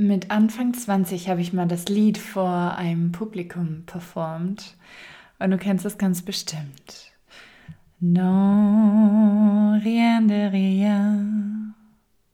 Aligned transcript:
Mit 0.00 0.30
Anfang 0.30 0.72
20 0.72 1.28
habe 1.28 1.42
ich 1.42 1.52
mal 1.52 1.68
das 1.68 1.90
Lied 1.90 2.16
vor 2.16 2.74
einem 2.74 3.12
Publikum 3.12 3.82
performt. 3.84 4.74
Und 5.38 5.50
du 5.50 5.58
kennst 5.58 5.84
es 5.84 5.98
ganz 5.98 6.22
bestimmt. 6.22 7.12
Non, 8.00 9.78
rien 9.84 10.26
de 10.26 10.46
rien. 10.46 11.74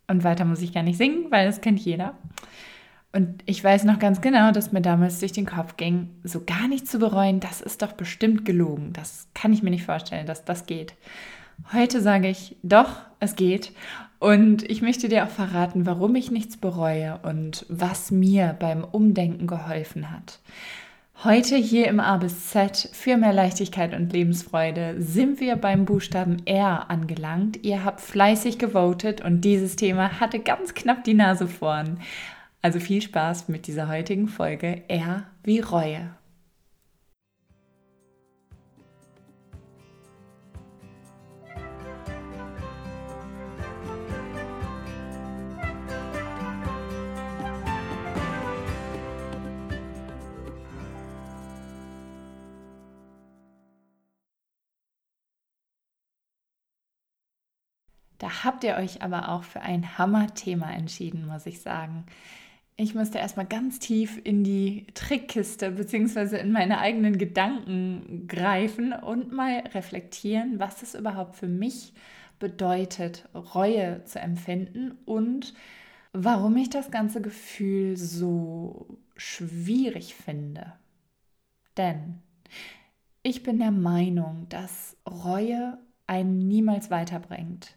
Und 0.07 0.23
weiter 0.23 0.45
muss 0.45 0.63
ich 0.63 0.73
gar 0.73 0.85
nicht 0.85 0.97
singen, 0.97 1.27
weil 1.31 1.47
das 1.47 1.61
kennt 1.61 1.81
jeder. 1.81 2.15
Und 3.13 3.43
ich 3.47 3.65
weiß 3.65 3.83
noch 3.83 3.99
ganz 3.99 4.21
genau, 4.21 4.53
dass 4.53 4.71
mir 4.71 4.81
damals 4.81 5.19
durch 5.19 5.33
den 5.33 5.47
Kopf 5.47 5.77
ging, 5.77 6.11
so 6.23 6.45
gar 6.45 6.69
nicht 6.69 6.87
zu 6.87 7.01
bereuen, 7.01 7.41
das 7.41 7.61
ist 7.61 7.83
doch 7.83 7.95
bestimmt 7.95 8.45
gelogen. 8.45 8.93
Das 8.93 9.27
kann 9.35 9.53
ich 9.53 9.65
mir 9.65 9.71
nicht 9.71 9.87
vorstellen, 9.87 10.29
dass 10.29 10.45
das 10.45 10.67
geht. 10.67 10.95
Heute 11.73 12.01
sage 12.01 12.29
ich, 12.29 12.55
doch, 12.63 13.01
es 13.19 13.35
geht. 13.35 13.73
Und 14.19 14.63
ich 14.63 14.83
möchte 14.83 15.09
dir 15.09 15.25
auch 15.25 15.31
verraten, 15.31 15.87
warum 15.87 16.15
ich 16.15 16.31
nichts 16.31 16.57
bereue 16.57 17.19
und 17.23 17.67
was 17.69 18.11
mir 18.11 18.57
beim 18.59 18.83
Umdenken 18.85 19.47
geholfen 19.47 20.11
hat. 20.11 20.41
Heute 21.25 21.57
hier 21.57 21.89
im 21.89 21.99
A 21.99 22.19
bis 22.19 22.49
Z 22.49 22.91
für 22.93 23.17
mehr 23.17 23.33
Leichtigkeit 23.33 23.95
und 23.95 24.13
Lebensfreude 24.13 24.97
sind 24.99 25.41
wir 25.41 25.57
beim 25.57 25.87
Buchstaben 25.87 26.47
R 26.47 26.91
angelangt. 26.91 27.65
Ihr 27.65 27.85
habt 27.85 28.01
fleißig 28.03 28.59
gewotet 28.59 29.23
und 29.23 29.41
dieses 29.41 29.77
Thema 29.77 30.21
hatte 30.21 30.41
ganz 30.41 30.75
knapp 30.75 31.05
die 31.05 31.15
Nase 31.15 31.49
vorn. 31.49 32.01
Also 32.61 32.81
viel 32.81 33.01
Spaß 33.01 33.49
mit 33.49 33.67
dieser 33.67 33.89
heutigen 33.89 34.29
Folge 34.29 34.83
R 34.89 35.25
wie 35.43 35.61
Reue. 35.61 36.11
Da 58.19 58.45
habt 58.45 58.65
ihr 58.65 58.77
euch 58.77 59.03
aber 59.03 59.29
auch 59.31 59.45
für 59.45 59.61
ein 59.61 59.99
Hammer-Thema 59.99 60.73
entschieden, 60.73 61.27
muss 61.27 61.47
ich 61.47 61.61
sagen. 61.61 62.07
Ich 62.79 62.95
musste 62.95 63.19
erstmal 63.19 63.47
ganz 63.47 63.79
tief 63.79 64.21
in 64.23 64.45
die 64.45 64.87
Trickkiste 64.93 65.71
bzw. 65.71 66.39
in 66.39 66.53
meine 66.53 66.79
eigenen 66.79 67.17
Gedanken 67.17 68.27
greifen 68.29 68.93
und 68.93 69.33
mal 69.33 69.61
reflektieren, 69.75 70.59
was 70.59 70.83
es 70.83 70.95
überhaupt 70.95 71.37
für 71.37 71.49
mich 71.49 71.95
bedeutet, 72.39 73.29
Reue 73.35 74.05
zu 74.05 74.19
empfinden 74.19 74.99
und 75.07 75.55
warum 76.13 76.57
ich 76.59 76.69
das 76.69 76.91
ganze 76.91 77.23
Gefühl 77.23 77.97
so 77.97 78.99
schwierig 79.17 80.15
finde. 80.15 80.75
Denn 81.79 82.21
ich 83.23 83.43
bin 83.43 83.59
der 83.59 83.71
Meinung, 83.71 84.47
dass 84.51 84.97
Reue 85.09 85.79
einen 86.07 86.47
niemals 86.47 86.91
weiterbringt 86.91 87.75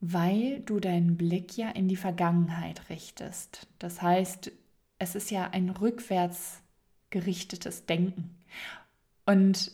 weil 0.00 0.60
du 0.60 0.80
deinen 0.80 1.16
Blick 1.16 1.56
ja 1.56 1.70
in 1.70 1.88
die 1.88 1.96
Vergangenheit 1.96 2.88
richtest. 2.90 3.66
Das 3.78 4.02
heißt, 4.02 4.52
es 4.98 5.14
ist 5.14 5.30
ja 5.30 5.48
ein 5.50 5.70
rückwärts 5.70 6.62
gerichtetes 7.10 7.86
Denken. 7.86 8.36
Und 9.24 9.72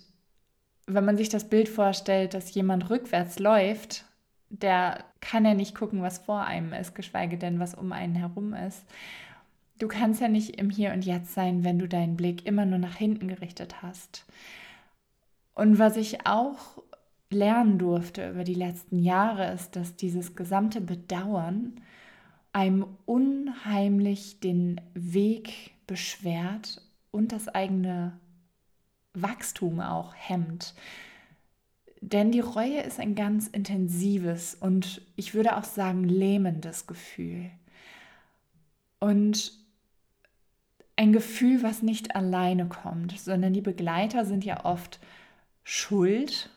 wenn 0.87 1.05
man 1.05 1.17
sich 1.17 1.29
das 1.29 1.49
Bild 1.49 1.69
vorstellt, 1.69 2.35
dass 2.35 2.55
jemand 2.55 2.91
rückwärts 2.91 3.39
läuft, 3.39 4.05
der 4.49 5.05
kann 5.21 5.45
ja 5.45 5.55
nicht 5.55 5.75
gucken, 5.75 6.03
was 6.03 6.19
vor 6.19 6.45
einem 6.45 6.73
ist, 6.73 6.95
geschweige 6.95 7.39
denn, 7.39 7.59
was 7.59 7.75
um 7.75 7.93
einen 7.93 8.15
herum 8.15 8.55
ist. 8.55 8.85
Du 9.79 9.89
kannst 9.89 10.21
ja 10.21 10.29
nicht 10.29 10.61
im 10.61 10.71
Hier 10.71 10.93
und 10.93 11.05
Jetzt 11.05 11.35
sein, 11.35 11.65
wenn 11.65 11.79
du 11.79 11.89
deinen 11.89 12.17
Blick 12.17 12.47
immer 12.47 12.67
nur 12.67 12.79
nach 12.79 12.97
hinten 12.97 13.29
gerichtet 13.29 13.83
hast. 13.83 14.27
Und 15.55 15.79
was 15.79 15.97
ich 15.97 16.27
auch 16.27 16.83
lernen 17.33 17.79
durfte 17.79 18.31
über 18.31 18.45
die 18.45 18.55
letzten 18.55 18.99
Jahre, 18.99 19.53
ist, 19.53 19.77
dass 19.77 19.97
dieses 19.97 20.37
gesamte 20.37 20.81
Bedauern 20.81 21.81
einem 22.53 22.87
unheimlich 23.07 24.41
den 24.41 24.81
Weg 24.95 25.73
beschwert 25.87 26.83
und 27.11 27.33
das 27.33 27.49
eigene 27.49 28.13
Wachstum 29.15 29.81
auch 29.81 30.15
hemmt. 30.15 30.75
Denn 32.01 32.33
die 32.33 32.41
Reue 32.41 32.81
ist 32.81 32.99
ein 32.99 33.15
ganz 33.15 33.47
intensives 33.47 34.55
und 34.55 35.03
ich 35.17 35.35
würde 35.35 35.57
auch 35.57 35.65
sagen 35.65 36.05
lähmendes 36.05 36.87
Gefühl. 36.87 37.51
Und 38.99 39.53
ein 40.97 41.13
Gefühl, 41.13 41.63
was 41.63 41.83
nicht 41.83 42.17
alleine 42.17 42.67
kommt, 42.67 43.19
sondern 43.19 43.53
die 43.53 43.61
Begleiter 43.61 44.25
sind 44.25 44.45
ja 44.45 44.65
oft 44.65 45.01
Schuld 45.65 46.51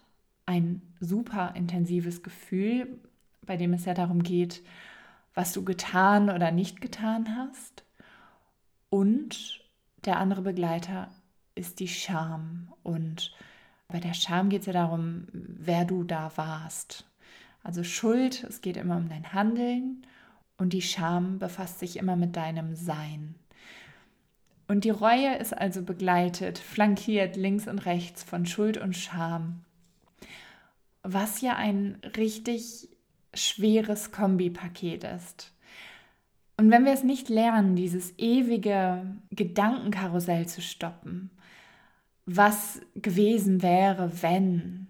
ein 0.45 0.81
super 0.99 1.53
intensives 1.55 2.23
Gefühl, 2.23 2.99
bei 3.41 3.57
dem 3.57 3.73
es 3.73 3.85
ja 3.85 3.93
darum 3.93 4.23
geht, 4.23 4.63
was 5.33 5.53
du 5.53 5.63
getan 5.63 6.29
oder 6.29 6.51
nicht 6.51 6.81
getan 6.81 7.35
hast. 7.35 7.83
Und 8.89 9.61
der 10.05 10.17
andere 10.17 10.41
Begleiter 10.41 11.09
ist 11.55 11.79
die 11.79 11.87
Scham. 11.87 12.73
Und 12.83 13.35
bei 13.87 13.99
der 13.99 14.13
Scham 14.13 14.49
geht 14.49 14.61
es 14.61 14.67
ja 14.67 14.73
darum, 14.73 15.27
wer 15.31 15.85
du 15.85 16.03
da 16.03 16.31
warst. 16.35 17.05
Also 17.63 17.83
Schuld, 17.83 18.43
es 18.43 18.61
geht 18.61 18.77
immer 18.77 18.97
um 18.97 19.09
dein 19.09 19.33
Handeln 19.33 20.05
und 20.57 20.73
die 20.73 20.81
Scham 20.81 21.39
befasst 21.39 21.79
sich 21.79 21.97
immer 21.97 22.15
mit 22.15 22.35
deinem 22.35 22.75
Sein. 22.75 23.35
Und 24.67 24.83
die 24.83 24.91
Reue 24.91 25.35
ist 25.35 25.55
also 25.55 25.81
begleitet, 25.83 26.57
flankiert 26.57 27.35
links 27.35 27.67
und 27.67 27.79
rechts 27.85 28.23
von 28.23 28.45
Schuld 28.45 28.77
und 28.77 28.95
Scham 28.95 29.64
was 31.05 31.41
ja 31.41 31.55
ein 31.55 32.01
richtig 32.17 32.89
schweres 33.33 34.11
Kombipaket 34.11 35.03
ist. 35.03 35.53
Und 36.57 36.71
wenn 36.71 36.85
wir 36.85 36.93
es 36.93 37.03
nicht 37.03 37.29
lernen, 37.29 37.75
dieses 37.75 38.17
ewige 38.17 39.05
Gedankenkarussell 39.29 40.47
zu 40.47 40.61
stoppen, 40.61 41.29
was 42.25 42.81
gewesen 42.95 43.61
wäre, 43.61 44.21
wenn, 44.23 44.87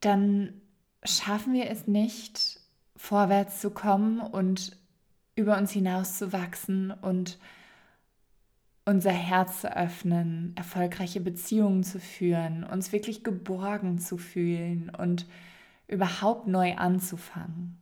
dann 0.00 0.60
schaffen 1.04 1.54
wir 1.54 1.70
es 1.70 1.86
nicht, 1.86 2.60
vorwärts 2.96 3.60
zu 3.60 3.70
kommen 3.70 4.20
und 4.20 4.76
über 5.36 5.56
uns 5.56 5.70
hinaus 5.70 6.18
zu 6.18 6.32
wachsen 6.32 6.90
und 6.90 7.38
unser 8.86 9.10
Herz 9.10 9.62
zu 9.62 9.76
öffnen, 9.76 10.52
erfolgreiche 10.56 11.20
Beziehungen 11.20 11.82
zu 11.82 11.98
führen, 11.98 12.64
uns 12.64 12.92
wirklich 12.92 13.24
geborgen 13.24 13.98
zu 13.98 14.16
fühlen 14.16 14.90
und 14.96 15.26
überhaupt 15.88 16.46
neu 16.46 16.76
anzufangen. 16.76 17.78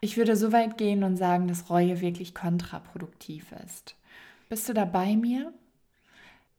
Ich 0.00 0.16
würde 0.16 0.36
so 0.36 0.50
weit 0.52 0.78
gehen 0.78 1.04
und 1.04 1.16
sagen, 1.16 1.48
dass 1.48 1.70
Reue 1.70 2.00
wirklich 2.00 2.34
kontraproduktiv 2.34 3.52
ist. 3.64 3.94
Bist 4.48 4.68
du 4.68 4.72
da 4.72 4.84
bei 4.84 5.16
mir? 5.16 5.52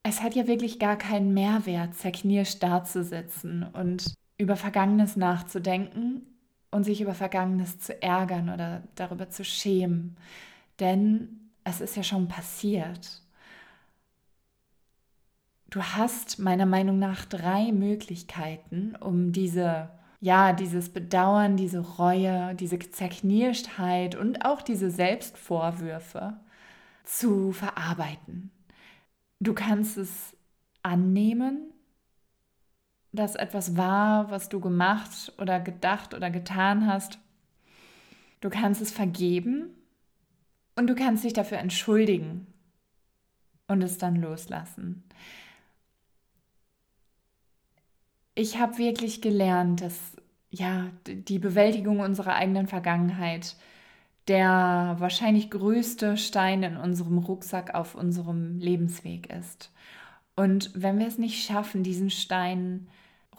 Es 0.03 0.21
hat 0.21 0.35
ja 0.35 0.47
wirklich 0.47 0.79
gar 0.79 0.97
keinen 0.97 1.33
Mehrwert, 1.33 1.95
zerknirscht 1.95 2.61
dazusitzen 2.61 3.63
und 3.63 4.13
über 4.37 4.55
Vergangenes 4.55 5.15
nachzudenken 5.15 6.21
und 6.71 6.83
sich 6.83 7.01
über 7.01 7.15
Vergangenes 7.15 7.79
zu 7.79 7.99
ärgern 8.01 8.49
oder 8.49 8.83
darüber 8.95 9.29
zu 9.29 9.43
schämen. 9.43 10.15
Denn 10.79 11.49
es 11.63 11.81
ist 11.81 11.95
ja 11.97 12.03
schon 12.03 12.27
passiert. 12.27 13.21
Du 15.69 15.83
hast 15.83 16.39
meiner 16.39 16.65
Meinung 16.65 16.97
nach 16.97 17.25
drei 17.25 17.71
Möglichkeiten, 17.71 18.95
um 18.99 19.31
diese, 19.31 19.89
ja, 20.19 20.51
dieses 20.51 20.89
Bedauern, 20.89 21.57
diese 21.57 21.79
Reue, 21.79 22.55
diese 22.55 22.79
Zerknirschtheit 22.79 24.15
und 24.15 24.45
auch 24.45 24.63
diese 24.63 24.89
Selbstvorwürfe 24.89 26.39
zu 27.03 27.51
verarbeiten. 27.51 28.49
Du 29.39 29.53
kannst 29.53 29.97
es 29.97 30.35
annehmen, 30.81 31.71
dass 33.11 33.35
etwas 33.35 33.77
war, 33.77 34.31
was 34.31 34.49
du 34.49 34.59
gemacht 34.59 35.33
oder 35.37 35.59
gedacht 35.59 36.15
oder 36.15 36.31
getan 36.31 36.87
hast. 36.87 37.19
Du 38.41 38.49
kannst 38.49 38.81
es 38.81 38.91
vergeben 38.91 39.69
und 40.75 40.87
du 40.87 40.95
kannst 40.95 41.23
dich 41.23 41.33
dafür 41.33 41.59
entschuldigen 41.59 42.47
und 43.67 43.83
es 43.83 43.99
dann 43.99 44.15
loslassen 44.15 45.03
ich 48.39 48.57
habe 48.57 48.77
wirklich 48.77 49.21
gelernt, 49.21 49.81
dass 49.81 50.15
ja 50.49 50.89
die 51.05 51.39
Bewältigung 51.39 51.99
unserer 51.99 52.35
eigenen 52.35 52.67
Vergangenheit 52.67 53.55
der 54.29 54.95
wahrscheinlich 54.99 55.49
größte 55.49 56.15
Stein 56.15 56.63
in 56.63 56.77
unserem 56.77 57.17
Rucksack 57.17 57.73
auf 57.73 57.95
unserem 57.95 58.59
Lebensweg 58.59 59.33
ist. 59.33 59.71
Und 60.35 60.71
wenn 60.75 60.99
wir 60.99 61.07
es 61.07 61.17
nicht 61.17 61.43
schaffen, 61.43 61.83
diesen 61.83 62.11
Stein 62.11 62.87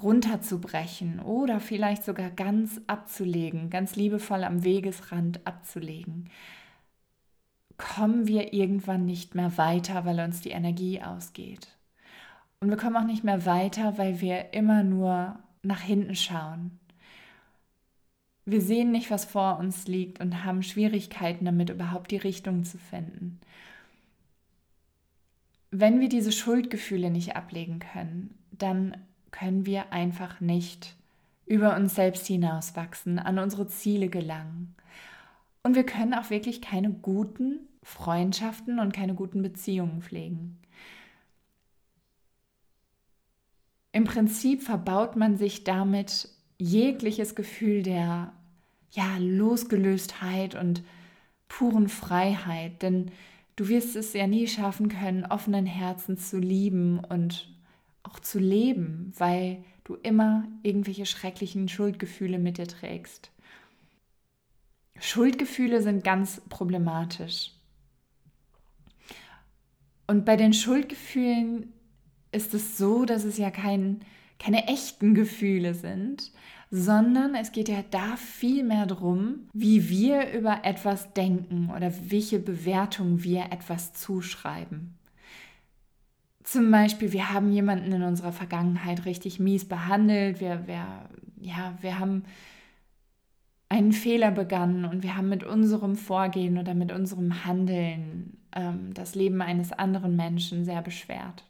runterzubrechen 0.03 1.21
oder 1.21 1.61
vielleicht 1.61 2.05
sogar 2.05 2.29
ganz 2.31 2.81
abzulegen, 2.87 3.71
ganz 3.71 3.97
liebevoll 3.97 4.45
am 4.45 4.65
Wegesrand 4.65 5.47
abzulegen, 5.47 6.29
kommen 7.79 8.27
wir 8.27 8.53
irgendwann 8.53 9.07
nicht 9.07 9.35
mehr 9.35 9.57
weiter, 9.57 10.05
weil 10.05 10.21
uns 10.21 10.41
die 10.41 10.51
Energie 10.51 11.01
ausgeht. 11.01 11.80
Und 12.61 12.69
wir 12.69 12.77
kommen 12.77 12.97
auch 12.97 13.07
nicht 13.07 13.25
mehr 13.25 13.47
weiter, 13.47 13.97
weil 13.97 14.21
wir 14.21 14.53
immer 14.53 14.83
nur 14.83 15.39
nach 15.63 15.81
hinten 15.81 16.15
schauen. 16.15 16.79
Wir 18.45 18.61
sehen 18.61 18.91
nicht, 18.91 19.11
was 19.11 19.25
vor 19.25 19.59
uns 19.59 19.87
liegt 19.87 20.21
und 20.21 20.45
haben 20.45 20.63
Schwierigkeiten 20.63 21.45
damit, 21.45 21.71
überhaupt 21.71 22.11
die 22.11 22.17
Richtung 22.17 22.65
zu 22.65 22.79
finden. 22.79 23.41
Wenn 25.71 26.01
wir 26.01 26.09
diese 26.09 26.33
Schuldgefühle 26.33 27.11
nicht 27.11 27.37
ablegen 27.37 27.79
können, 27.79 28.35
dann 28.51 28.97
können 29.31 29.67
wir 29.67 29.93
einfach 29.93 30.41
nicht 30.41 30.97
über 31.47 31.77
uns 31.77 31.95
selbst 31.95 32.27
hinauswachsen, 32.27 33.19
an 33.19 33.39
unsere 33.39 33.69
Ziele 33.69 34.09
gelangen. 34.09 34.75
Und 35.63 35.77
wir 35.77 35.85
können 35.85 36.15
auch 36.15 36.31
wirklich 36.31 36.61
keine 36.61 36.91
guten 36.91 37.61
Freundschaften 37.83 38.79
und 38.81 38.93
keine 38.93 39.15
guten 39.15 39.43
Beziehungen 39.43 40.03
pflegen. 40.03 40.60
Im 43.93 44.05
Prinzip 44.05 44.63
verbaut 44.63 45.17
man 45.17 45.37
sich 45.37 45.65
damit 45.65 46.29
jegliches 46.59 47.35
Gefühl 47.35 47.83
der 47.83 48.33
ja, 48.93 49.17
Losgelöstheit 49.19 50.55
und 50.55 50.83
puren 51.49 51.89
Freiheit, 51.89 52.83
denn 52.83 53.11
du 53.57 53.69
wirst 53.69 53.97
es 53.97 54.13
ja 54.13 54.27
nie 54.27 54.47
schaffen 54.47 54.89
können, 54.89 55.25
offenen 55.25 55.67
Herzens 55.67 56.31
zu 56.31 56.39
lieben 56.39 57.01
und 57.01 57.53
auch 58.03 58.21
zu 58.21 58.39
leben, 58.39 59.13
weil 59.19 59.65
du 59.85 59.95
immer 59.97 60.45
irgendwelche 60.63 61.07
schrecklichen 61.07 61.69
Schuldgefühle 61.69 62.39
mit 62.39 62.59
dir 62.59 62.69
trägst. 62.69 63.31
Schuldgefühle 64.99 65.83
sind 65.83 66.05
ganz 66.05 66.43
problematisch. 66.49 67.53
Und 70.07 70.25
bei 70.25 70.37
den 70.37 70.53
Schuldgefühlen 70.53 71.73
ist 72.33 72.55
es 72.55 72.79
so, 72.79 73.05
dass 73.05 73.25
es 73.25 73.39
ja 73.39 73.51
kein, 73.51 74.01
keine 74.39 74.69
echten 74.69 75.15
Gefühle 75.15 75.75
sind, 75.75 76.33
sondern 76.71 77.35
es 77.35 77.51
geht 77.53 77.69
ja 77.69 77.83
da 77.91 78.17
viel 78.17 78.63
mehr 78.63 78.87
darum, 78.87 79.49
wie 79.53 79.89
wir 79.89 80.33
über 80.33 80.61
etwas 80.65 81.13
denken 81.13 81.71
oder 81.75 81.93
welche 82.11 82.39
Bewertung 82.39 83.25
wir 83.25 83.47
etwas 83.51 83.93
zuschreiben. 83.93 84.95
Zum 86.45 86.71
Beispiel, 86.71 87.13
wir 87.13 87.33
haben 87.33 87.53
jemanden 87.53 87.93
in 87.93 88.03
unserer 88.03 88.33
Vergangenheit 88.33 89.05
richtig 89.05 89.41
mies 89.41 89.67
behandelt, 89.67 90.41
wir, 90.41 90.67
wir, 90.67 90.87
ja, 91.41 91.77
wir 91.81 91.99
haben 91.99 92.25
einen 93.69 93.93
Fehler 93.93 94.31
begangen 94.31 94.85
und 94.85 95.03
wir 95.03 95.17
haben 95.17 95.29
mit 95.29 95.45
unserem 95.45 95.97
Vorgehen 95.97 96.59
oder 96.59 96.75
mit 96.75 96.93
unserem 96.93 97.45
Handeln 97.45 98.37
ähm, 98.55 98.93
das 98.95 99.15
Leben 99.15 99.43
eines 99.43 99.73
anderen 99.73 100.17
Menschen 100.17 100.65
sehr 100.65 100.83
beschwert. 100.83 101.45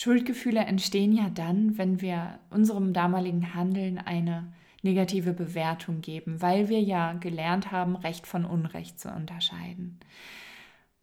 Schuldgefühle 0.00 0.60
entstehen 0.60 1.12
ja 1.12 1.28
dann, 1.28 1.76
wenn 1.76 2.00
wir 2.00 2.38
unserem 2.50 2.92
damaligen 2.92 3.52
Handeln 3.52 3.98
eine 3.98 4.52
negative 4.84 5.32
Bewertung 5.32 6.02
geben, 6.02 6.40
weil 6.40 6.68
wir 6.68 6.80
ja 6.80 7.14
gelernt 7.14 7.72
haben, 7.72 7.96
Recht 7.96 8.28
von 8.28 8.44
Unrecht 8.44 9.00
zu 9.00 9.08
unterscheiden. 9.08 9.98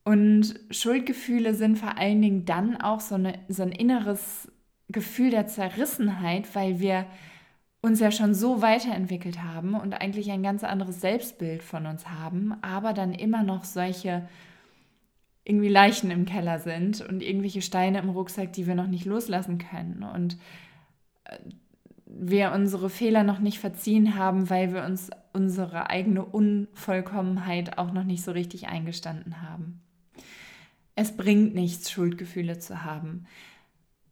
Und 0.05 0.57
Schuldgefühle 0.71 1.55
sind 1.55 1.77
vor 1.77 1.97
allen 1.97 2.21
Dingen 2.21 2.45
dann 2.45 2.79
auch 2.79 3.01
so, 3.01 3.15
eine, 3.15 3.37
so 3.49 3.63
ein 3.63 3.73
inneres 3.73 4.49
Gefühl 4.87 5.29
der 5.29 5.47
Zerrissenheit, 5.47 6.55
weil 6.55 6.79
wir 6.79 7.05
uns 7.81 7.99
ja 7.99 8.11
schon 8.11 8.33
so 8.33 8.61
weiterentwickelt 8.61 9.43
haben 9.43 9.73
und 9.73 9.93
eigentlich 9.93 10.31
ein 10.31 10.41
ganz 10.41 10.63
anderes 10.63 11.01
Selbstbild 11.01 11.63
von 11.63 11.85
uns 11.85 12.07
haben, 12.07 12.53
aber 12.61 12.93
dann 12.93 13.13
immer 13.13 13.43
noch 13.43 13.65
solche 13.65 14.25
irgendwie 15.45 15.69
Leichen 15.69 16.11
im 16.11 16.25
Keller 16.25 16.59
sind 16.59 17.01
und 17.01 17.21
irgendwelche 17.21 17.61
Steine 17.61 17.99
im 17.99 18.09
Rucksack, 18.09 18.51
die 18.51 18.67
wir 18.67 18.75
noch 18.75 18.87
nicht 18.87 19.05
loslassen 19.05 19.59
können. 19.59 20.03
Und 20.03 20.37
äh, 21.25 21.37
wir 22.07 22.51
unsere 22.51 22.89
Fehler 22.89 23.23
noch 23.23 23.39
nicht 23.39 23.59
verziehen 23.59 24.15
haben, 24.17 24.49
weil 24.49 24.73
wir 24.73 24.83
uns 24.83 25.11
unsere 25.33 25.89
eigene 25.89 26.25
Unvollkommenheit 26.25 27.77
auch 27.77 27.93
noch 27.93 28.03
nicht 28.03 28.23
so 28.23 28.31
richtig 28.31 28.67
eingestanden 28.67 29.41
haben. 29.43 29.81
Es 30.95 31.15
bringt 31.15 31.53
nichts, 31.53 31.91
Schuldgefühle 31.91 32.57
zu 32.57 32.83
haben. 32.83 33.27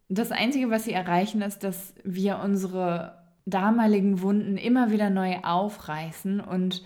Das 0.09 0.31
Einzige, 0.31 0.69
was 0.69 0.83
sie 0.83 0.91
erreichen, 0.91 1.41
ist, 1.41 1.63
dass 1.63 1.95
wir 2.03 2.39
unsere 2.43 3.23
damaligen 3.45 4.21
Wunden 4.21 4.57
immer 4.57 4.91
wieder 4.91 5.09
neu 5.09 5.37
aufreißen 5.43 6.41
und 6.41 6.83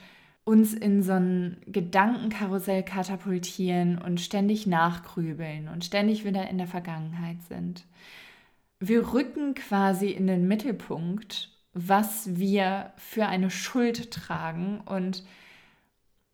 uns 0.47 0.73
in 0.73 1.03
so 1.03 1.11
ein 1.11 1.57
Gedankenkarussell 1.65 2.81
katapultieren 2.81 3.97
und 3.97 4.21
ständig 4.21 4.65
nachgrübeln 4.65 5.67
und 5.67 5.83
ständig 5.83 6.23
wieder 6.23 6.49
in 6.49 6.57
der 6.57 6.67
Vergangenheit 6.67 7.43
sind. 7.49 7.85
Wir 8.79 9.11
rücken 9.11 9.55
quasi 9.55 10.09
in 10.09 10.25
den 10.25 10.47
Mittelpunkt, 10.47 11.51
was 11.73 12.37
wir 12.37 12.93
für 12.95 13.25
eine 13.25 13.49
Schuld 13.49 14.09
tragen 14.09 14.79
und 14.85 15.25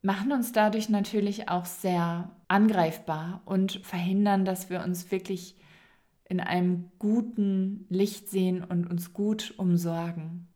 machen 0.03 0.31
uns 0.31 0.51
dadurch 0.51 0.89
natürlich 0.89 1.49
auch 1.49 1.65
sehr 1.65 2.29
angreifbar 2.47 3.41
und 3.45 3.79
verhindern, 3.83 4.45
dass 4.45 4.69
wir 4.69 4.83
uns 4.83 5.09
wirklich 5.09 5.55
in 6.29 6.39
einem 6.39 6.91
guten 6.99 7.87
Licht 7.89 8.29
sehen 8.29 8.63
und 8.63 8.85
uns 8.85 9.11
gut 9.11 9.55
umsorgen. 9.57 10.52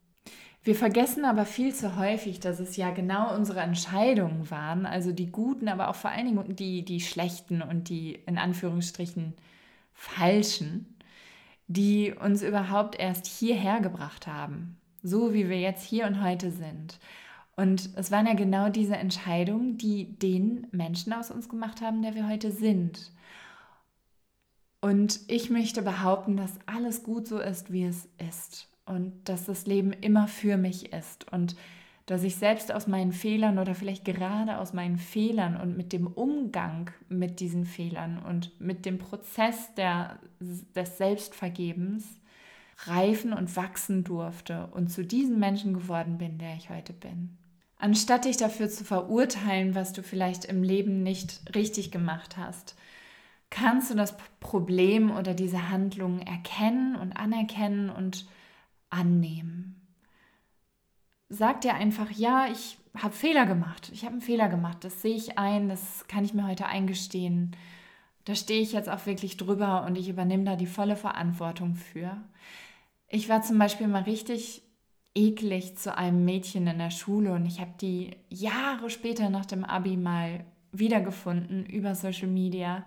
Wir 0.68 0.76
vergessen 0.76 1.24
aber 1.24 1.46
viel 1.46 1.74
zu 1.74 1.96
häufig, 1.96 2.42
dass 2.42 2.60
es 2.60 2.76
ja 2.76 2.92
genau 2.92 3.34
unsere 3.34 3.62
Entscheidungen 3.62 4.52
waren, 4.52 4.86
also 4.86 5.14
die 5.14 5.32
guten, 5.32 5.70
aber 5.70 5.88
auch 5.88 5.96
vor 5.96 6.10
allen 6.10 6.26
Dingen 6.26 6.58
die, 6.58 6.84
die 6.84 7.00
schlechten 7.00 7.62
und 7.62 7.88
die 7.88 8.16
in 8.26 8.38
Anführungsstrichen 8.38 9.34
falschen, 9.94 10.98
die 11.68 12.12
uns 12.12 12.42
überhaupt 12.42 13.00
erst 13.00 13.28
hierher 13.28 13.80
gebracht 13.80 14.28
haben, 14.28 14.76
so 15.02 15.34
wie 15.34 15.48
wir 15.48 15.58
jetzt 15.58 15.86
hier 15.86 16.06
und 16.06 16.22
heute 16.22 16.52
sind. 16.52 17.00
Und 17.56 17.92
es 17.96 18.12
waren 18.12 18.28
ja 18.28 18.34
genau 18.34 18.68
diese 18.68 18.98
Entscheidungen, 18.98 19.78
die 19.78 20.20
den 20.20 20.68
Menschen 20.72 21.14
aus 21.14 21.32
uns 21.32 21.48
gemacht 21.48 21.80
haben, 21.80 22.02
der 22.02 22.14
wir 22.14 22.28
heute 22.28 22.52
sind. 22.52 23.14
Und 24.82 25.22
ich 25.30 25.50
möchte 25.50 25.82
behaupten, 25.82 26.36
dass 26.36 26.60
alles 26.66 27.04
gut 27.04 27.26
so 27.26 27.40
ist, 27.40 27.72
wie 27.72 27.86
es 27.86 28.10
ist 28.18 28.68
und 28.88 29.30
dass 29.30 29.46
das 29.46 29.66
Leben 29.66 29.92
immer 29.94 30.28
für 30.28 30.58
mich 30.58 30.94
ist 30.94 31.32
und 31.32 31.56
dass 32.08 32.24
ich 32.24 32.38
selbst 32.38 32.72
aus 32.72 32.88
meinen 32.88 33.12
Fehlern 33.12 33.60
oder 33.60 33.76
vielleicht 33.76 34.06
gerade 34.06 34.60
aus 34.60 34.72
meinen 34.72 34.98
Fehlern 34.98 35.58
und 35.58 35.76
mit 35.76 35.92
dem 35.92 36.08
Umgang 36.08 36.90
mit 37.10 37.42
diesen 37.42 37.66
Fehlern 37.66 38.18
und 38.18 38.60
mit 38.62 38.86
dem 38.86 38.98
Prozess 38.98 39.74
der, 39.76 40.18
des 40.40 40.98
Selbstvergebens 40.98 42.06
reifen 42.86 43.34
und 43.34 43.56
wachsen 43.58 44.06
durfte 44.06 44.68
und 44.68 44.90
zu 44.90 45.04
diesem 45.04 45.38
Menschen 45.38 45.74
geworden 45.74 46.18
bin, 46.18 46.38
der 46.38 46.56
ich 46.56 46.70
heute 46.70 46.94
bin. 46.94 47.38
Anstatt 47.78 48.24
dich 48.24 48.38
dafür 48.38 48.70
zu 48.70 48.86
verurteilen, 48.86 49.76
was 49.76 49.92
du 49.92 50.02
vielleicht 50.02 50.46
im 50.46 50.64
Leben 50.64 51.04
nicht 51.04 51.42
richtig 51.56 51.92
gemacht 51.92 52.38
hast, 52.38 52.76
kannst 53.50 53.92
du 53.92 53.96
das 53.96 54.16
Problem 54.40 55.12
oder 55.12 55.34
diese 55.34 55.70
Handlung 55.70 56.22
erkennen 56.22 56.96
und 56.96 57.14
anerkennen 57.18 57.90
und 57.90 58.26
annehmen. 58.98 59.88
Sag 61.30 61.62
dir 61.62 61.74
einfach, 61.74 62.10
ja, 62.12 62.48
ich 62.52 62.78
habe 62.98 63.14
Fehler 63.14 63.46
gemacht. 63.46 63.92
Ich 63.94 64.04
habe 64.04 64.14
einen 64.14 64.22
Fehler 64.22 64.50
gemacht. 64.50 64.84
Das 64.84 65.02
sehe 65.02 65.16
ich 65.16 65.38
ein, 65.38 65.70
das 65.70 66.08
kann 66.08 66.24
ich 66.24 66.34
mir 66.34 66.48
heute 66.48 66.66
eingestehen. 66.66 67.56
Da 68.26 68.36
stehe 68.36 68.62
ich 68.62 68.74
jetzt 68.74 68.90
auch 68.90 69.06
wirklich 69.06 69.38
drüber 69.38 69.86
und 69.86 69.98
ich 69.98 70.10
übernehme 70.10 70.44
da 70.44 70.56
die 70.56 70.66
volle 70.66 70.96
Verantwortung 70.96 71.76
für. 71.76 72.18
Ich 73.08 73.30
war 73.30 73.42
zum 73.42 73.58
Beispiel 73.58 73.88
mal 73.88 74.04
richtig 74.04 74.64
eklig 75.16 75.78
zu 75.78 75.98
einem 75.98 76.26
Mädchen 76.26 76.68
in 76.68 76.78
der 76.78 76.92
Schule 76.92 77.34
und 77.34 77.46
ich 77.46 77.60
habe 77.60 77.72
die 77.82 78.16
Jahre 78.30 78.90
später 78.90 79.30
nach 79.30 79.46
dem 79.46 79.64
Abi 79.64 79.98
mal 79.98 80.46
wiedergefunden 80.72 81.66
über 81.66 81.96
Social 81.96 82.28
Media 82.28 82.86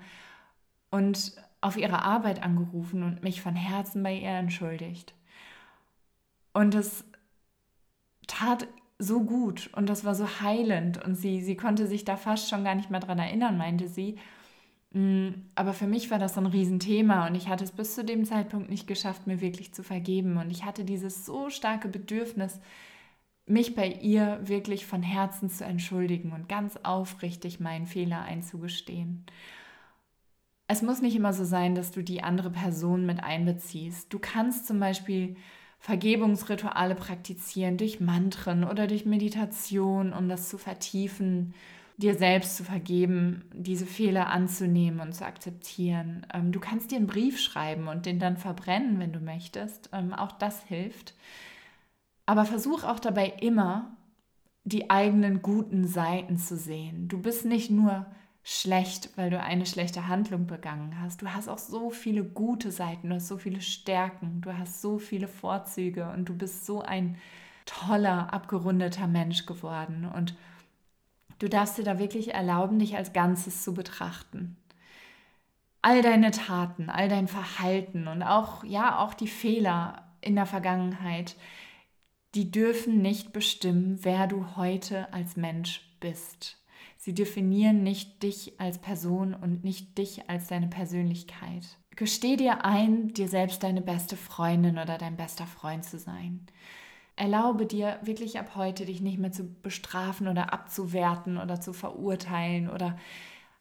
und 0.91 1.33
auf 1.61 1.77
ihre 1.77 2.03
Arbeit 2.03 2.43
angerufen 2.43 3.03
und 3.03 3.23
mich 3.23 3.41
von 3.43 3.55
Herzen 3.55 4.03
bei 4.03 4.15
ihr 4.15 4.31
entschuldigt. 4.31 5.15
Und 6.53 6.75
es 6.75 7.05
tat 8.27 8.67
so 8.99 9.23
gut 9.23 9.71
und 9.75 9.89
das 9.89 10.05
war 10.05 10.15
so 10.15 10.27
heilend 10.41 11.03
und 11.03 11.15
sie, 11.15 11.41
sie 11.41 11.57
konnte 11.57 11.87
sich 11.87 12.05
da 12.05 12.17
fast 12.17 12.49
schon 12.51 12.65
gar 12.65 12.75
nicht 12.75 12.91
mehr 12.91 13.01
dran 13.01 13.19
erinnern, 13.19 13.57
meinte 13.57 13.89
sie. 13.89 14.19
Mm, 14.93 15.31
aber 15.55 15.73
für 15.73 15.87
mich 15.87 16.11
war 16.11 16.19
das 16.19 16.37
ein 16.37 16.47
Riesenthema 16.47 17.27
und 17.27 17.35
ich 17.35 17.49
hatte 17.49 17.65
es 17.65 17.73
bis 17.73 17.95
zu 17.95 18.05
dem 18.05 18.25
Zeitpunkt 18.25 18.69
nicht 18.69 18.87
geschafft, 18.87 19.27
mir 19.27 19.41
wirklich 19.41 19.73
zu 19.73 19.83
vergeben. 19.83 20.37
Und 20.37 20.51
ich 20.51 20.65
hatte 20.65 20.85
dieses 20.85 21.25
so 21.25 21.49
starke 21.49 21.89
Bedürfnis, 21.89 22.61
mich 23.47 23.75
bei 23.75 23.89
ihr 23.89 24.39
wirklich 24.43 24.87
von 24.87 25.03
Herzen 25.03 25.51
zu 25.51 25.65
entschuldigen 25.65 26.33
und 26.33 26.49
ganz 26.49 26.77
aufrichtig 26.83 27.59
meinen 27.61 27.87
Fehler 27.87 28.23
einzugestehen. 28.23 29.27
Es 30.69 30.83
muss 30.83 31.03
nicht 31.03 31.17
immer 31.17 31.33
so 31.33 31.45
sein, 31.45 31.75
dass 31.75 31.91
du 31.91 32.03
die 32.03 32.23
andere 32.23 32.51
Person 32.51 33.07
mit 33.07 33.25
einbeziehst. 33.25 34.13
Du 34.13 34.21
kannst 34.21 34.67
zum 34.67 34.79
Beispiel 34.79 35.37
Vergebungsrituale 35.81 36.95
praktizieren 36.95 37.79
durch 37.79 38.01
Mantren 38.01 38.65
oder 38.65 38.87
durch 38.87 39.07
Meditation, 39.07 40.13
um 40.13 40.29
das 40.29 40.49
zu 40.49 40.59
vertiefen. 40.59 41.55
dir 41.97 42.15
selbst 42.15 42.57
zu 42.57 42.65
vergeben, 42.65 43.45
diese 43.53 43.85
Fehler 43.85 44.29
anzunehmen 44.29 45.01
und 45.01 45.15
zu 45.15 45.25
akzeptieren. 45.27 46.27
Ähm, 46.33 46.51
du 46.51 46.59
kannst 46.59 46.91
dir 46.91 46.97
einen 46.97 47.07
Brief 47.07 47.39
schreiben 47.39 47.89
und 47.89 48.07
den 48.07 48.19
dann 48.19 48.39
verbrennen, 48.39 48.99
wenn 48.99 49.13
du 49.13 49.21
möchtest. 49.21 49.91
Ähm, 49.93 50.15
auch 50.15 50.33
das 50.33 50.63
hilft. 50.65 51.15
Aber 52.25 52.47
versuch 52.47 52.85
auch 52.85 53.01
dabei 53.01 53.35
immer, 53.41 53.97
die 54.65 54.89
eigenen 54.89 55.43
guten 55.43 55.87
Seiten 55.87 56.39
zu 56.39 56.57
sehen. 56.57 57.09
Du 57.09 57.21
bist 57.21 57.45
nicht 57.45 57.71
nur 57.71 58.07
schlecht, 58.43 59.11
weil 59.17 59.31
du 59.31 59.41
eine 59.41 59.67
schlechte 59.67 60.09
Handlung 60.09 60.47
begangen 60.47 61.01
hast. 61.01 61.23
Du 61.23 61.33
hast 61.33 61.49
auch 61.49 61.59
so 61.59 61.91
viele 61.91 62.25
gute 62.25 62.71
Seiten, 62.73 63.11
du 63.11 63.17
hast 63.17 63.29
so 63.29 63.39
viele 63.39 63.61
Stärken, 63.61 64.41
du 64.41 64.57
hast 64.57 64.81
so 64.81 64.99
viele 64.99 65.29
Vorzüge 65.29 66.11
und 66.11 66.29
du 66.29 66.37
bist 66.37 66.67
so 66.67 66.81
ein 66.81 67.19
toller, 67.67 68.33
abgerundeter 68.33 69.07
Mensch 69.07 69.47
geworden. 69.47 70.11
Und 70.13 70.35
du 71.39 71.49
darfst 71.49 71.79
dir 71.79 71.85
da 71.85 71.99
wirklich 71.99 72.35
erlauben, 72.35 72.79
dich 72.79 72.97
als 72.97 73.13
Ganzes 73.13 73.63
zu 73.63 73.75
betrachten. 73.75 74.57
All 75.83 76.03
deine 76.03 76.31
Taten, 76.31 76.91
all 76.91 77.09
dein 77.09 77.29
Verhalten 77.29 78.09
und 78.09 78.23
auch, 78.23 78.65
ja, 78.65 78.99
auch 78.99 79.15
die 79.15 79.29
Fehler 79.29 80.11
in 80.21 80.35
der 80.35 80.47
Vergangenheit, 80.47 81.37
die 82.35 82.51
dürfen 82.51 83.01
nicht 83.01 83.33
bestimmen, 83.33 83.99
wer 84.03 84.27
du 84.27 84.57
heute 84.57 85.13
als 85.13 85.37
Mensch 85.37 85.83
bist. 86.01 86.60
Sie 87.03 87.15
definieren 87.15 87.83
nicht 87.83 88.23
dich 88.23 88.61
als 88.61 88.77
Person 88.77 89.33
und 89.33 89.65
nicht 89.65 89.97
dich 89.97 90.29
als 90.29 90.49
deine 90.49 90.69
Persönlichkeit. 90.69 91.79
Gesteh 91.97 92.37
dir 92.37 92.67
ein, 92.67 93.15
dir 93.15 93.27
selbst 93.27 93.63
deine 93.63 93.81
beste 93.81 94.19
Freundin 94.19 94.79
oder 94.79 94.99
dein 94.99 95.17
bester 95.17 95.47
Freund 95.47 95.83
zu 95.83 95.99
sein. 95.99 96.45
Erlaube 97.17 97.65
dir 97.65 97.99
wirklich 98.03 98.39
ab 98.39 98.55
heute, 98.55 98.85
dich 98.85 99.01
nicht 99.01 99.19
mehr 99.19 99.33
zu 99.33 99.45
bestrafen 99.45 100.29
oder 100.29 100.53
abzuwerten 100.53 101.39
oder 101.39 101.59
zu 101.59 101.73
verurteilen 101.73 102.69
oder 102.69 102.99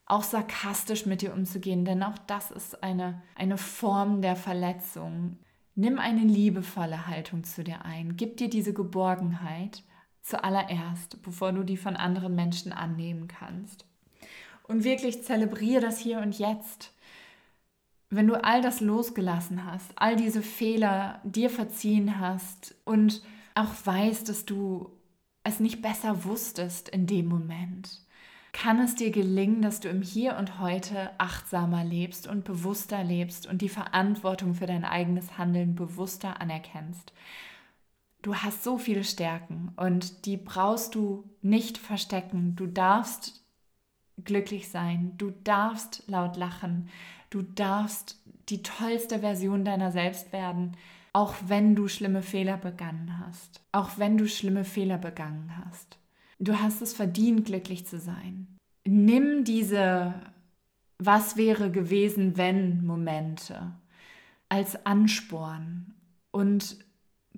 auch 0.06 0.24
sarkastisch 0.24 1.06
mit 1.06 1.22
dir 1.22 1.34
umzugehen, 1.34 1.86
denn 1.86 2.04
auch 2.04 2.18
das 2.28 2.52
ist 2.52 2.84
eine, 2.84 3.22
eine 3.36 3.58
Form 3.58 4.22
der 4.22 4.36
Verletzung. 4.36 5.38
Nimm 5.76 5.98
eine 5.98 6.24
liebevolle 6.24 7.08
Haltung 7.08 7.46
zu 7.46 7.64
dir 7.64 7.86
ein. 7.86 8.18
Gib 8.18 8.36
dir 8.36 8.50
diese 8.50 8.74
Geborgenheit 8.74 9.84
zuallererst, 10.22 11.22
bevor 11.22 11.52
du 11.52 11.64
die 11.64 11.78
von 11.78 11.96
anderen 11.96 12.36
Menschen 12.36 12.72
annehmen 12.72 13.28
kannst. 13.28 13.86
Und 14.64 14.84
wirklich 14.84 15.24
zelebriere 15.24 15.82
das 15.82 16.00
hier 16.00 16.20
und 16.20 16.38
jetzt. 16.38 16.94
Wenn 18.10 18.28
du 18.28 18.44
all 18.44 18.62
das 18.62 18.82
losgelassen 18.82 19.66
hast, 19.66 19.92
all 19.96 20.16
diese 20.16 20.42
Fehler 20.42 21.22
dir 21.24 21.50
verziehen 21.50 22.20
hast 22.20 22.76
und 22.86 23.22
auch 23.56 23.74
weißt, 23.84 24.30
dass 24.30 24.46
du 24.46 24.92
es 25.44 25.60
nicht 25.60 25.82
besser 25.82 26.24
wusstest 26.24 26.90
in 26.90 27.08
dem 27.08 27.28
Moment, 27.28 28.02
kann 28.52 28.80
es 28.80 28.96
dir 28.96 29.12
gelingen, 29.12 29.62
dass 29.62 29.80
du 29.80 29.90
im 29.90 30.02
Hier 30.02 30.38
und 30.38 30.60
Heute 30.60 31.12
achtsamer 31.20 31.84
lebst 31.84 32.28
und 32.28 32.46
bewusster 32.46 33.04
lebst 33.04 33.48
und 33.48 33.62
die 33.62 33.70
Verantwortung 33.70 34.56
für 34.56 34.66
dein 34.66 34.86
eigenes 34.86 35.38
Handeln 35.38 35.76
bewusster 35.76 36.42
anerkennst. 36.42 37.14
Du 38.22 38.36
hast 38.36 38.64
so 38.64 38.78
viele 38.78 39.04
Stärken 39.04 39.72
und 39.78 40.26
die 40.26 40.38
brauchst 40.38 40.96
du 40.96 41.24
nicht 41.42 41.78
verstecken. 41.78 42.56
Du 42.56 42.68
darfst 42.68 43.46
glücklich 44.26 44.70
sein, 44.70 45.14
du 45.18 45.32
darfst 45.44 46.04
laut 46.08 46.36
lachen, 46.36 46.90
du 47.30 47.42
darfst 47.42 48.22
die 48.50 48.62
tollste 48.62 49.20
Version 49.20 49.64
deiner 49.64 49.92
selbst 49.92 50.34
werden, 50.34 50.76
auch 51.14 51.36
wenn 51.48 51.76
du 51.76 51.88
schlimme 51.88 52.22
Fehler 52.22 52.58
begangen 52.58 53.20
hast, 53.20 53.62
auch 53.72 53.92
wenn 53.98 54.18
du 54.18 54.28
schlimme 54.28 54.66
Fehler 54.66 54.98
begangen 54.98 55.54
hast. 55.58 55.98
Du 56.40 56.60
hast 56.60 56.82
es 56.82 56.94
verdient, 56.94 57.46
glücklich 57.46 57.86
zu 57.86 58.00
sein. 58.00 58.48
Nimm 58.86 59.44
diese 59.44 60.14
Was 60.98 61.38
wäre 61.38 61.72
gewesen, 61.72 62.38
wenn 62.38 62.86
Momente 62.86 63.72
als 64.50 64.86
Ansporn 64.86 65.94
und 66.32 66.78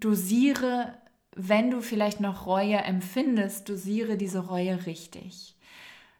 dosiere, 0.02 0.94
wenn 1.36 1.72
du 1.72 1.82
vielleicht 1.82 2.20
noch 2.20 2.46
Reue 2.46 2.78
empfindest, 2.78 3.70
dosiere 3.70 4.18
diese 4.18 4.40
Reue 4.40 4.86
richtig. 4.86 5.56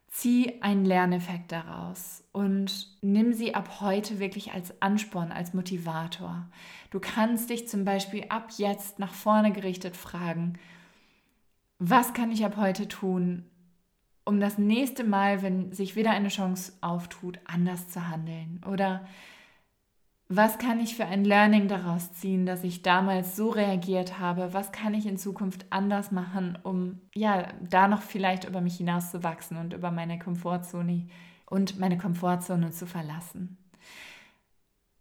Zieh 0.08 0.60
einen 0.60 0.84
Lerneffekt 0.84 1.52
daraus 1.52 2.22
und 2.32 2.88
nimm 3.02 3.32
sie 3.32 3.54
ab 3.54 3.80
heute 3.80 4.18
wirklich 4.18 4.52
als 4.52 4.80
Ansporn, 4.82 5.32
als 5.32 5.54
Motivator. 5.54 6.48
Du 6.90 7.00
kannst 7.00 7.50
dich 7.50 7.66
zum 7.68 7.84
Beispiel 7.84 8.26
ab 8.28 8.50
jetzt 8.58 8.98
nach 8.98 9.14
vorne 9.14 9.52
gerichtet 9.52 9.96
fragen, 9.96 10.58
was 11.78 12.12
kann 12.12 12.30
ich 12.30 12.44
ab 12.44 12.56
heute 12.56 12.88
tun, 12.88 13.46
um 14.24 14.38
das 14.38 14.58
nächste 14.58 15.02
Mal, 15.02 15.42
wenn 15.42 15.72
sich 15.72 15.96
wieder 15.96 16.10
eine 16.10 16.28
Chance 16.28 16.74
auftut, 16.80 17.40
anders 17.44 17.88
zu 17.88 18.08
handeln? 18.08 18.60
Oder 18.70 19.06
was 20.36 20.58
kann 20.58 20.80
ich 20.80 20.96
für 20.96 21.04
ein 21.04 21.24
Learning 21.24 21.68
daraus 21.68 22.12
ziehen, 22.14 22.46
dass 22.46 22.64
ich 22.64 22.82
damals 22.82 23.36
so 23.36 23.50
reagiert 23.50 24.18
habe? 24.18 24.52
Was 24.52 24.72
kann 24.72 24.94
ich 24.94 25.06
in 25.06 25.18
Zukunft 25.18 25.66
anders 25.70 26.10
machen, 26.10 26.58
um 26.62 27.00
ja, 27.14 27.48
da 27.68 27.86
noch 27.86 28.02
vielleicht 28.02 28.44
über 28.44 28.60
mich 28.60 28.76
hinauszuwachsen 28.76 29.58
und 29.58 29.74
über 29.74 29.90
meine 29.90 30.18
Komfortzone 30.18 31.06
und 31.46 31.78
meine 31.78 31.98
Komfortzone 31.98 32.70
zu 32.70 32.86
verlassen? 32.86 33.58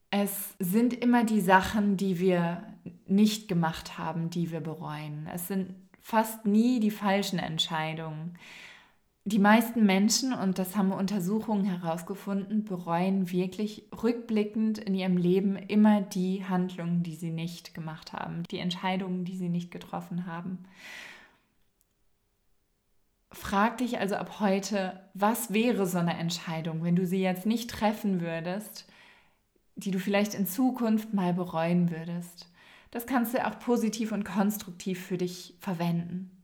Es 0.09 0.55
sind 0.59 0.93
immer 0.93 1.23
die 1.23 1.39
Sachen, 1.39 1.95
die 1.95 2.19
wir 2.19 2.63
nicht 3.07 3.47
gemacht 3.47 3.97
haben, 3.97 4.29
die 4.29 4.51
wir 4.51 4.59
bereuen. 4.59 5.29
Es 5.33 5.47
sind 5.47 5.73
fast 6.01 6.45
nie 6.45 6.81
die 6.81 6.91
falschen 6.91 7.39
Entscheidungen. 7.39 8.37
Die 9.23 9.37
meisten 9.37 9.85
Menschen, 9.85 10.33
und 10.33 10.57
das 10.57 10.75
haben 10.75 10.91
Untersuchungen 10.91 11.63
herausgefunden, 11.63 12.63
bereuen 12.63 13.31
wirklich 13.31 13.83
rückblickend 14.01 14.79
in 14.79 14.95
ihrem 14.95 15.15
Leben 15.15 15.55
immer 15.55 16.01
die 16.01 16.43
Handlungen, 16.45 17.03
die 17.03 17.15
sie 17.15 17.29
nicht 17.29 17.75
gemacht 17.75 18.13
haben, 18.13 18.43
die 18.49 18.57
Entscheidungen, 18.57 19.23
die 19.23 19.37
sie 19.37 19.49
nicht 19.49 19.69
getroffen 19.69 20.25
haben. 20.25 20.65
Frag 23.31 23.77
dich 23.77 23.99
also 23.99 24.15
ab 24.15 24.39
heute, 24.39 24.99
was 25.13 25.53
wäre 25.53 25.85
so 25.85 25.99
eine 25.99 26.17
Entscheidung, 26.17 26.83
wenn 26.83 26.95
du 26.95 27.05
sie 27.05 27.21
jetzt 27.21 27.45
nicht 27.45 27.69
treffen 27.69 28.21
würdest, 28.21 28.87
die 29.75 29.91
du 29.91 29.99
vielleicht 29.99 30.33
in 30.33 30.47
Zukunft 30.47 31.13
mal 31.13 31.33
bereuen 31.33 31.91
würdest. 31.91 32.51
Das 32.89 33.05
kannst 33.05 33.35
du 33.35 33.45
auch 33.45 33.59
positiv 33.59 34.11
und 34.11 34.25
konstruktiv 34.25 35.05
für 35.05 35.17
dich 35.17 35.55
verwenden. 35.59 36.40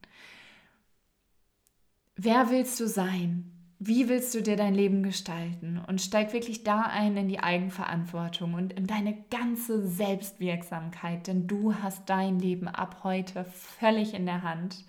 Wer 2.20 2.50
willst 2.50 2.80
du 2.80 2.88
sein? 2.88 3.52
Wie 3.78 4.08
willst 4.08 4.34
du 4.34 4.42
dir 4.42 4.56
dein 4.56 4.74
Leben 4.74 5.04
gestalten? 5.04 5.80
Und 5.86 6.00
steig 6.00 6.32
wirklich 6.32 6.64
da 6.64 6.80
ein 6.80 7.16
in 7.16 7.28
die 7.28 7.38
Eigenverantwortung 7.38 8.54
und 8.54 8.72
in 8.72 8.88
deine 8.88 9.16
ganze 9.30 9.86
Selbstwirksamkeit, 9.86 11.28
denn 11.28 11.46
du 11.46 11.76
hast 11.76 12.10
dein 12.10 12.40
Leben 12.40 12.66
ab 12.66 13.02
heute 13.04 13.44
völlig 13.44 14.14
in 14.14 14.26
der 14.26 14.42
Hand 14.42 14.84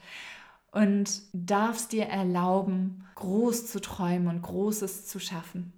und 0.72 1.22
darfst 1.32 1.92
dir 1.92 2.06
erlauben, 2.06 3.06
groß 3.14 3.68
zu 3.68 3.80
träumen 3.80 4.28
und 4.28 4.42
Großes 4.42 5.06
zu 5.06 5.20
schaffen. 5.20 5.72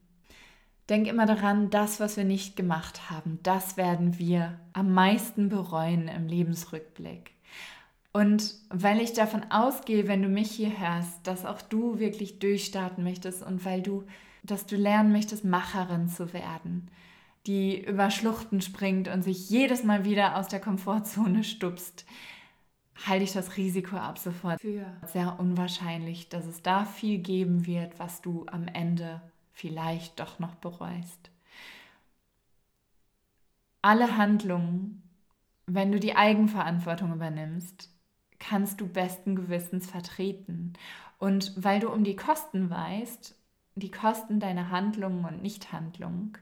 Denk 0.87 1.05
immer 1.05 1.25
daran, 1.25 1.69
das, 1.69 1.99
was 1.99 2.15
wir 2.15 2.23
nicht 2.23 2.55
gemacht 2.55 3.09
haben, 3.09 3.39
das 3.43 3.75
werden 3.75 4.17
wir 4.17 4.57
am 4.71 4.93
meisten 4.93 5.49
bereuen 5.49 6.07
im 6.07 6.27
Lebensrückblick. 6.27 7.31
Und 8.13 8.55
weil 8.69 8.99
ich 8.99 9.13
davon 9.13 9.43
ausgehe, 9.49 10.07
wenn 10.07 10.21
du 10.21 10.27
mich 10.27 10.51
hier 10.51 10.77
hörst, 10.77 11.25
dass 11.25 11.45
auch 11.45 11.61
du 11.61 11.99
wirklich 11.99 12.39
durchstarten 12.39 13.03
möchtest 13.03 13.41
und 13.41 13.63
weil 13.63 13.81
du, 13.81 14.03
dass 14.43 14.65
du 14.65 14.75
lernen 14.75 15.13
möchtest, 15.13 15.45
Macherin 15.45 16.09
zu 16.09 16.33
werden, 16.33 16.89
die 17.47 17.83
über 17.83 18.11
Schluchten 18.11 18.61
springt 18.61 19.07
und 19.07 19.21
sich 19.23 19.49
jedes 19.49 19.83
Mal 19.83 20.03
wieder 20.03 20.37
aus 20.37 20.49
der 20.49 20.59
Komfortzone 20.59 21.43
stupst, 21.45 22.05
halte 23.07 23.23
ich 23.23 23.31
das 23.31 23.55
Risiko 23.55 23.95
ab 23.95 24.17
sofort 24.17 24.61
für 24.61 24.85
sehr 25.07 25.39
unwahrscheinlich, 25.39 26.27
dass 26.27 26.45
es 26.45 26.61
da 26.61 26.85
viel 26.85 27.19
geben 27.19 27.65
wird, 27.65 27.97
was 27.97 28.21
du 28.21 28.45
am 28.47 28.67
Ende 28.67 29.21
vielleicht 29.53 30.19
doch 30.19 30.37
noch 30.39 30.55
bereust. 30.55 31.31
Alle 33.81 34.17
Handlungen, 34.17 35.01
wenn 35.65 35.91
du 35.91 35.99
die 35.99 36.15
Eigenverantwortung 36.15 37.13
übernimmst, 37.13 37.90
kannst 38.41 38.81
du 38.81 38.87
besten 38.87 39.35
Gewissens 39.35 39.89
vertreten. 39.89 40.73
Und 41.17 41.53
weil 41.55 41.79
du 41.79 41.89
um 41.89 42.03
die 42.03 42.15
Kosten 42.15 42.69
weißt, 42.69 43.35
die 43.75 43.91
Kosten 43.91 44.39
deiner 44.39 44.69
Handlungen 44.71 45.23
und 45.23 45.41
Nichthandlung 45.41 46.37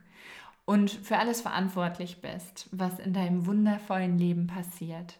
und 0.64 0.90
für 0.90 1.18
alles 1.18 1.40
verantwortlich 1.40 2.20
bist, 2.20 2.68
was 2.72 2.98
in 2.98 3.12
deinem 3.12 3.46
wundervollen 3.46 4.18
Leben 4.18 4.46
passiert, 4.46 5.18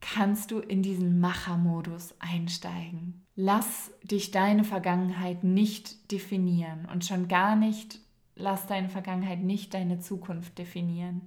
kannst 0.00 0.50
du 0.50 0.58
in 0.58 0.82
diesen 0.82 1.20
Machermodus 1.20 2.14
einsteigen. 2.18 3.24
Lass 3.36 3.92
dich 4.02 4.32
deine 4.32 4.64
Vergangenheit 4.64 5.44
nicht 5.44 6.10
definieren 6.10 6.88
und 6.92 7.04
schon 7.04 7.28
gar 7.28 7.54
nicht, 7.54 8.00
lass 8.34 8.66
deine 8.66 8.88
Vergangenheit 8.88 9.40
nicht 9.40 9.74
deine 9.74 10.00
Zukunft 10.00 10.58
definieren. 10.58 11.22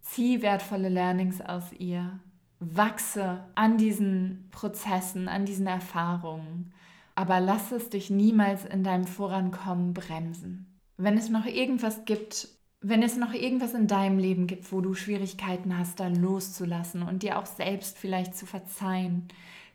Zieh 0.00 0.40
wertvolle 0.40 0.88
Learnings 0.88 1.40
aus 1.40 1.72
ihr, 1.72 2.18
wachse 2.60 3.42
an 3.54 3.78
diesen 3.78 4.48
Prozessen, 4.52 5.28
an 5.28 5.46
diesen 5.46 5.66
Erfahrungen, 5.66 6.72
aber 7.14 7.40
lass 7.40 7.72
es 7.72 7.88
dich 7.88 8.10
niemals 8.10 8.64
in 8.64 8.84
deinem 8.84 9.06
Vorankommen 9.06 9.94
bremsen. 9.94 10.78
Wenn 10.96 11.16
es 11.16 11.30
noch 11.30 11.46
irgendwas 11.46 12.04
gibt, 12.04 12.48
wenn 12.82 13.02
es 13.02 13.16
noch 13.16 13.32
irgendwas 13.32 13.74
in 13.74 13.86
deinem 13.86 14.18
Leben 14.18 14.46
gibt, 14.46 14.70
wo 14.72 14.80
du 14.80 14.94
Schwierigkeiten 14.94 15.76
hast, 15.76 16.00
da 16.00 16.08
loszulassen 16.08 17.02
und 17.02 17.22
dir 17.22 17.38
auch 17.38 17.46
selbst 17.46 17.98
vielleicht 17.98 18.36
zu 18.36 18.46
verzeihen, 18.46 19.28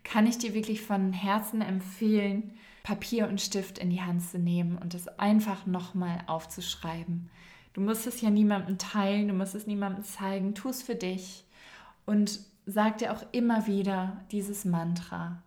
kann 0.03 0.27
ich 0.27 0.37
dir 0.37 0.53
wirklich 0.53 0.81
von 0.81 1.13
Herzen 1.13 1.61
empfehlen, 1.61 2.53
Papier 2.83 3.27
und 3.27 3.41
Stift 3.41 3.79
in 3.79 3.89
die 3.89 4.01
Hand 4.01 4.21
zu 4.21 4.37
nehmen 4.37 4.77
und 4.77 4.93
es 4.93 5.07
einfach 5.07 5.65
nochmal 5.65 6.19
aufzuschreiben. 6.27 7.29
Du 7.73 7.81
musst 7.81 8.05
es 8.05 8.21
ja 8.21 8.29
niemandem 8.29 8.77
teilen, 8.77 9.27
du 9.27 9.33
musst 9.33 9.55
es 9.55 9.65
niemandem 9.65 10.03
zeigen, 10.03 10.53
tu 10.53 10.69
es 10.69 10.83
für 10.83 10.95
dich 10.95 11.45
und 12.05 12.39
sag 12.65 12.97
dir 12.97 13.13
auch 13.13 13.23
immer 13.31 13.67
wieder 13.67 14.23
dieses 14.31 14.65
Mantra. 14.65 15.43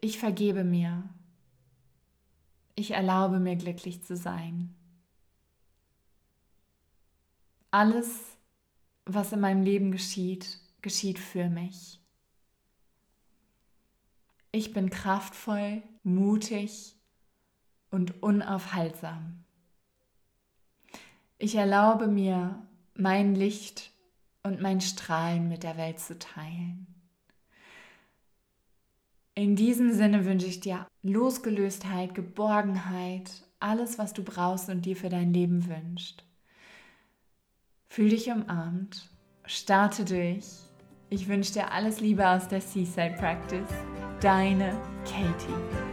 Ich 0.00 0.18
vergebe 0.18 0.64
mir. 0.64 1.04
Ich 2.74 2.92
erlaube 2.92 3.40
mir 3.40 3.56
glücklich 3.56 4.02
zu 4.02 4.16
sein. 4.16 4.74
Alles, 7.70 8.36
was 9.04 9.32
in 9.32 9.40
meinem 9.40 9.62
Leben 9.62 9.92
geschieht, 9.92 10.58
geschieht 10.80 11.18
für 11.18 11.48
mich. 11.48 12.00
Ich 14.52 14.72
bin 14.72 14.90
kraftvoll, 14.90 15.82
mutig 16.02 16.96
und 17.90 18.22
unaufhaltsam. 18.22 19.44
Ich 21.38 21.54
erlaube 21.54 22.08
mir, 22.08 22.66
mein 22.94 23.34
Licht 23.34 23.92
und 24.42 24.60
mein 24.60 24.80
Strahlen 24.80 25.48
mit 25.48 25.62
der 25.62 25.76
Welt 25.76 26.00
zu 26.00 26.18
teilen. 26.18 26.86
In 29.34 29.56
diesem 29.56 29.92
Sinne 29.92 30.24
wünsche 30.24 30.46
ich 30.46 30.60
dir 30.60 30.86
Losgelöstheit, 31.02 32.14
Geborgenheit, 32.14 33.30
alles, 33.58 33.98
was 33.98 34.12
du 34.12 34.22
brauchst 34.22 34.68
und 34.68 34.82
dir 34.82 34.96
für 34.96 35.08
dein 35.08 35.32
Leben 35.32 35.66
wünscht. 35.68 36.24
Fühl 37.88 38.10
dich 38.10 38.30
umarmt, 38.30 39.08
starte 39.44 40.04
durch. 40.04 40.46
Ich 41.08 41.28
wünsche 41.28 41.54
dir 41.54 41.72
alles 41.72 42.00
Liebe 42.00 42.28
aus 42.28 42.48
der 42.48 42.60
Seaside 42.60 43.16
Practice. 43.18 43.70
Deine 44.20 44.80
Katie. 45.04 45.89